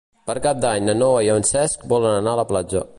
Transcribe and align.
Per 0.29 0.35
Cap 0.45 0.63
d'Any 0.63 0.87
na 0.87 0.95
Noa 1.03 1.21
i 1.27 1.31
en 1.35 1.47
Cesc 1.51 1.87
volen 1.95 2.17
anar 2.23 2.37
a 2.37 2.41
la 2.43 2.51
platja. 2.55 2.87